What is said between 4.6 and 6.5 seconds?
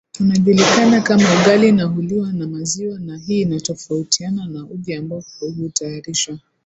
uji ambayo hutayarishwa